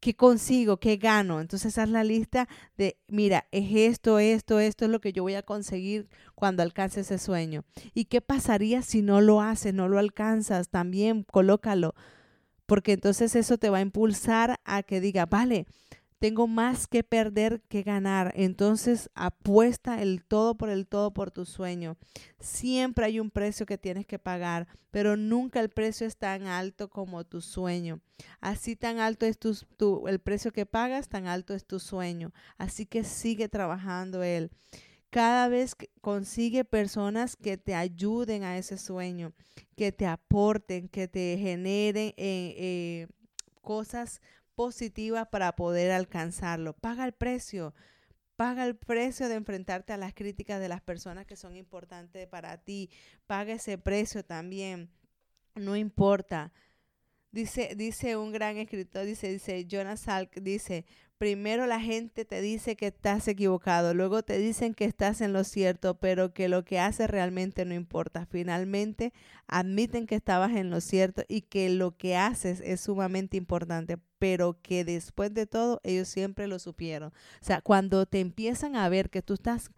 [0.00, 0.78] ¿qué consigo?
[0.78, 1.40] ¿Qué gano?
[1.40, 5.34] Entonces haz la lista de, mira, es esto, esto, esto es lo que yo voy
[5.34, 7.64] a conseguir cuando alcance ese sueño.
[7.94, 10.68] ¿Y qué pasaría si no lo haces, no lo alcanzas?
[10.68, 11.94] También colócalo,
[12.66, 15.66] porque entonces eso te va a impulsar a que diga, vale,
[16.18, 18.32] tengo más que perder que ganar.
[18.34, 21.96] Entonces apuesta el todo por el todo por tu sueño.
[22.40, 26.88] Siempre hay un precio que tienes que pagar, pero nunca el precio es tan alto
[26.88, 28.00] como tu sueño.
[28.40, 32.32] Así tan alto es tu, el precio que pagas, tan alto es tu sueño.
[32.56, 34.50] Así que sigue trabajando él.
[35.10, 39.32] Cada vez consigue personas que te ayuden a ese sueño,
[39.74, 43.06] que te aporten, que te generen eh, eh,
[43.62, 44.20] cosas
[44.58, 46.72] positiva para poder alcanzarlo.
[46.72, 47.74] Paga el precio.
[48.34, 52.56] Paga el precio de enfrentarte a las críticas de las personas que son importantes para
[52.56, 52.90] ti.
[53.28, 54.90] Paga ese precio también.
[55.54, 56.52] No importa.
[57.30, 60.86] Dice, dice un gran escritor, dice, dice Jonas Salk, dice,
[61.18, 65.44] primero la gente te dice que estás equivocado, luego te dicen que estás en lo
[65.44, 68.26] cierto, pero que lo que haces realmente no importa.
[68.26, 69.12] Finalmente
[69.48, 74.60] admiten que estabas en lo cierto y que lo que haces es sumamente importante, pero
[74.62, 77.10] que después de todo ellos siempre lo supieron.
[77.10, 79.70] O sea, cuando te empiezan a ver que tú estás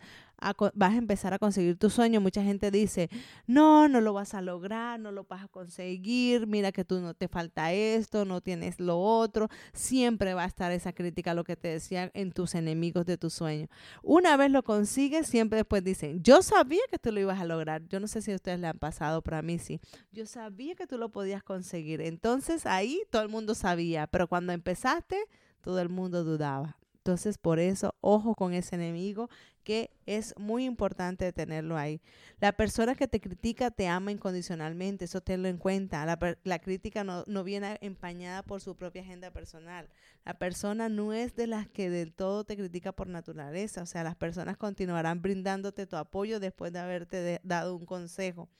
[0.74, 2.20] vas a empezar a conseguir tu sueño.
[2.20, 3.11] Mucha gente dice,
[3.46, 7.14] no, no lo vas a lograr, no lo vas a conseguir, mira que tú no
[7.14, 9.48] te falta esto, no tienes lo otro.
[9.72, 13.31] Siempre va a estar esa crítica, lo que te decía en tus enemigos de tu
[13.31, 13.68] sueño.
[14.03, 17.87] Una vez lo consigues, siempre después dicen, yo sabía que tú lo ibas a lograr.
[17.88, 19.81] Yo no sé si a ustedes le han pasado, pero a mí sí.
[20.12, 22.00] Yo sabía que tú lo podías conseguir.
[22.00, 25.16] Entonces ahí todo el mundo sabía, pero cuando empezaste,
[25.61, 26.79] todo el mundo dudaba.
[27.00, 29.30] Entonces, por eso, ojo con ese enemigo
[29.64, 32.02] que es muy importante tenerlo ahí.
[32.40, 36.04] La persona que te critica te ama incondicionalmente, eso tenlo en cuenta.
[36.44, 39.88] La, crítica no, no, viene empañada por su propia agenda personal.
[40.26, 44.04] La persona no es de las que del todo te critica por naturaleza, o sea,
[44.04, 48.50] las personas continuarán brindándote tu apoyo después de haberte dado un consejo.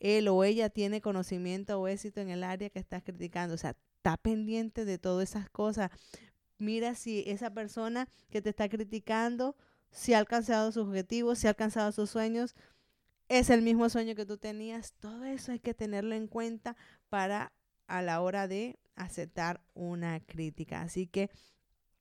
[0.00, 3.74] Él o ella tiene conocimiento o éxito en el área que estás criticando, o sea,
[4.00, 5.90] está pendiente de todas esas cosas
[6.60, 9.56] mira si esa persona que te está criticando,
[9.90, 12.54] si ha alcanzado sus objetivos, si ha alcanzado sus sueños,
[13.28, 14.92] es el mismo sueño que tú tenías.
[14.94, 16.76] Todo eso hay que tenerlo en cuenta
[17.08, 17.52] para
[17.86, 20.82] a la hora de aceptar una crítica.
[20.82, 21.30] Así que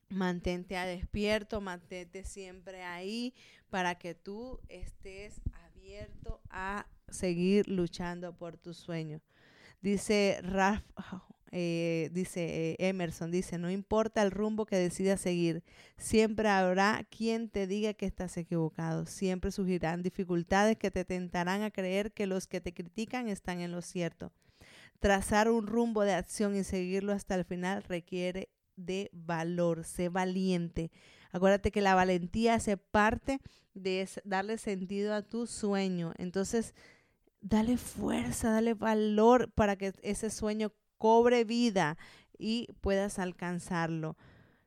[0.09, 3.33] mantente a despierto, mantente siempre ahí
[3.69, 9.21] para que tú estés abierto a seguir luchando por tus sueños.
[9.81, 10.83] Dice Ralph
[11.51, 15.63] eh, dice eh, Emerson, dice, no importa el rumbo que decidas seguir,
[15.97, 21.71] siempre habrá quien te diga que estás equivocado, siempre surgirán dificultades que te tentarán a
[21.71, 24.31] creer que los que te critican están en lo cierto.
[24.99, 30.91] Trazar un rumbo de acción y seguirlo hasta el final requiere de valor, sé valiente.
[31.31, 33.39] Acuérdate que la valentía hace parte
[33.73, 36.13] de darle sentido a tu sueño.
[36.17, 36.73] Entonces,
[37.41, 41.97] dale fuerza, dale valor para que ese sueño cobre vida
[42.37, 44.15] y puedas alcanzarlo.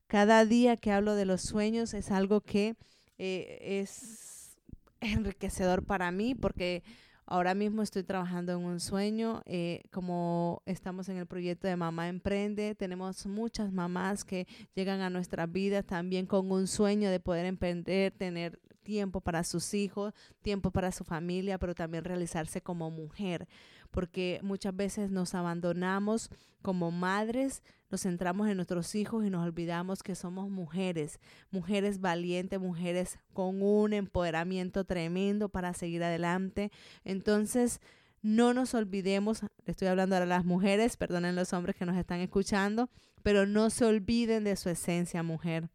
[0.08, 2.74] Cada día que hablo de los sueños es algo que
[3.18, 4.56] eh, es
[5.00, 6.82] enriquecedor para mí porque
[7.26, 12.08] ahora mismo estoy trabajando en un sueño, eh, como estamos en el proyecto de Mamá
[12.08, 17.46] Emprende, tenemos muchas mamás que llegan a nuestra vida también con un sueño de poder
[17.46, 20.12] emprender, tener tiempo para sus hijos,
[20.42, 23.48] tiempo para su familia, pero también realizarse como mujer
[23.92, 26.30] porque muchas veces nos abandonamos
[26.62, 31.20] como madres, nos centramos en nuestros hijos y nos olvidamos que somos mujeres,
[31.50, 36.72] mujeres valientes, mujeres con un empoderamiento tremendo para seguir adelante.
[37.04, 37.80] Entonces,
[38.22, 42.20] no nos olvidemos, estoy hablando ahora a las mujeres, perdonen los hombres que nos están
[42.20, 42.88] escuchando,
[43.22, 45.68] pero no se olviden de su esencia, mujer.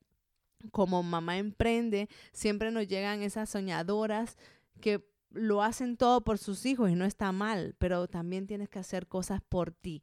[0.72, 4.38] Como mamá emprende, siempre nos llegan esas soñadoras
[4.82, 8.80] que lo hacen todo por sus hijos y no está mal, pero también tienes que
[8.80, 10.02] hacer cosas por ti.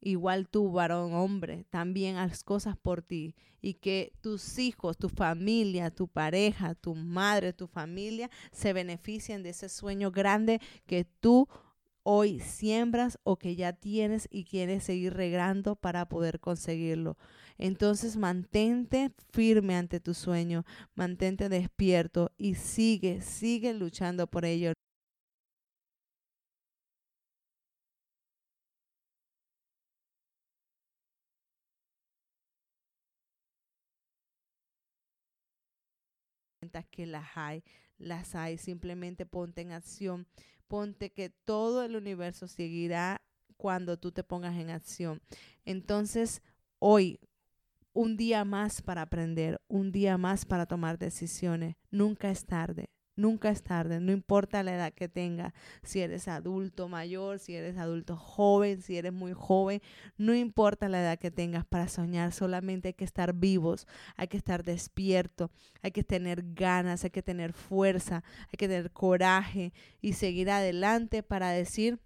[0.00, 5.90] Igual tú, varón, hombre, también haz cosas por ti y que tus hijos, tu familia,
[5.90, 11.48] tu pareja, tu madre, tu familia se beneficien de ese sueño grande que tú
[12.10, 17.18] hoy siembras o que ya tienes y quieres seguir regando para poder conseguirlo.
[17.58, 24.72] Entonces mantente firme ante tu sueño, mantente despierto y sigue, sigue luchando por ello.
[36.90, 37.64] que las hay,
[37.98, 40.26] las hay, simplemente ponte en acción,
[40.68, 43.20] ponte que todo el universo seguirá
[43.56, 45.20] cuando tú te pongas en acción.
[45.64, 46.42] Entonces,
[46.78, 47.18] hoy,
[47.92, 51.76] un día más para aprender, un día más para tomar decisiones.
[51.90, 55.52] Nunca es tarde, nunca es tarde, no importa la edad que tengas,
[55.82, 59.82] si eres adulto mayor, si eres adulto joven, si eres muy joven,
[60.16, 64.36] no importa la edad que tengas para soñar, solamente hay que estar vivos, hay que
[64.36, 65.50] estar despierto,
[65.82, 71.22] hay que tener ganas, hay que tener fuerza, hay que tener coraje y seguir adelante
[71.22, 71.98] para decir,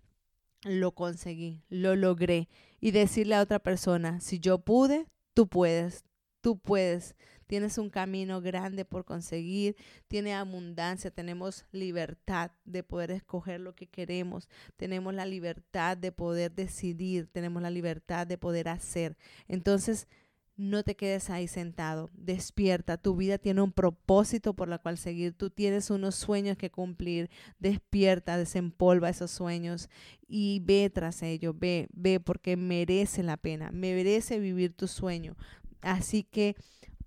[0.64, 2.48] lo conseguí, lo logré
[2.80, 6.04] y decirle a otra persona, si yo pude, tú puedes,
[6.40, 7.14] tú puedes.
[7.47, 9.76] Tienes un camino grande por conseguir,
[10.09, 16.53] tiene abundancia, tenemos libertad de poder escoger lo que queremos, tenemos la libertad de poder
[16.53, 19.16] decidir, tenemos la libertad de poder hacer.
[19.49, 20.09] Entonces,
[20.57, 25.32] no te quedes ahí sentado, despierta, tu vida tiene un propósito por la cual seguir,
[25.32, 29.88] tú tienes unos sueños que cumplir, despierta, desempolva esos sueños
[30.28, 35.36] y ve tras ellos, ve, ve porque merece la pena, merece vivir tu sueño.
[35.80, 36.55] Así que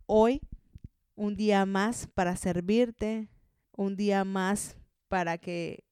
[0.05, 0.41] hoy,
[1.15, 3.29] un día más para servirte,
[3.71, 4.77] un día más
[5.07, 5.83] para que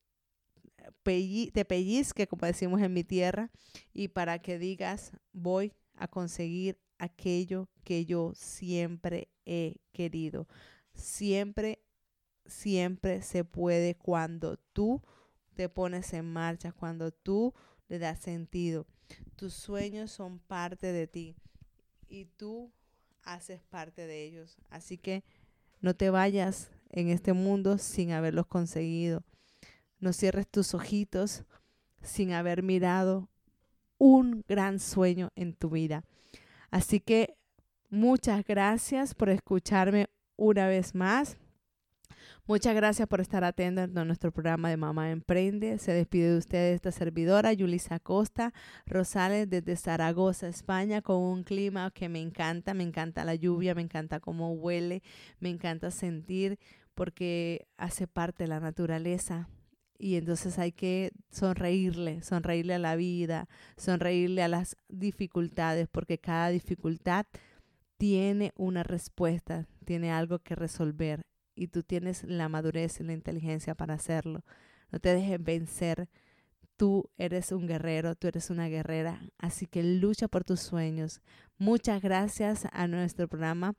[1.04, 3.52] te pellizque, como decimos en mi tierra,
[3.94, 10.48] y para que digas, voy a conseguir aquello que yo siempre he querido.
[10.94, 11.80] Siempre,
[12.46, 15.02] siempre se puede cuando tú
[15.54, 17.54] te pones en marcha, cuando tú
[17.88, 18.86] le das sentido.
[19.36, 21.36] Tus sueños son parte de ti
[22.08, 22.72] y tú
[23.24, 24.58] haces parte de ellos.
[24.70, 25.24] Así que
[25.82, 29.24] no te vayas en este mundo sin haberlos conseguido.
[30.00, 31.44] No cierres tus ojitos
[32.02, 33.30] sin haber mirado
[33.98, 36.04] un gran sueño en tu vida.
[36.72, 37.38] Así que
[37.90, 41.38] muchas gracias por escucharme una vez más.
[42.46, 45.78] Muchas gracias por estar atentos a nuestro programa de Mamá Emprende.
[45.78, 48.54] Se despide de ustedes esta servidora, Yulisa Costa
[48.86, 52.74] Rosales, desde Zaragoza, España, con un clima que me encanta.
[52.74, 55.02] Me encanta la lluvia, me encanta cómo huele,
[55.40, 56.60] me encanta sentir,
[56.96, 59.50] porque hace parte de la naturaleza
[60.04, 63.48] y entonces hay que sonreírle, sonreírle a la vida,
[63.78, 67.26] sonreírle a las dificultades, porque cada dificultad
[67.98, 71.22] tiene una respuesta, tiene algo que resolver
[71.56, 74.44] y tú tienes la madurez y la inteligencia para hacerlo.
[74.92, 76.10] No te dejes vencer.
[76.78, 81.22] Tú eres un guerrero, tú eres una guerrera, así que lucha por tus sueños.
[81.58, 83.76] Muchas gracias a nuestro programa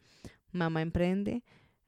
[0.53, 1.43] Mamá Emprende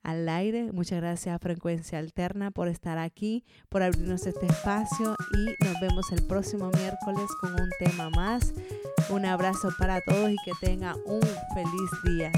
[0.06, 0.72] al aire.
[0.72, 6.12] Muchas gracias a Frecuencia Alterna por estar aquí, por abrirnos este espacio y nos vemos
[6.12, 8.54] el próximo miércoles con un tema más.
[9.10, 11.22] Un abrazo para todos y que tengan un
[11.54, 12.32] feliz día.